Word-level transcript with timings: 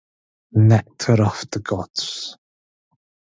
Nectar 0.55 1.21
of 1.23 1.45
the 1.51 1.59
Gods. 1.59 2.35